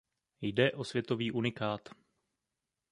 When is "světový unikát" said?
0.83-1.89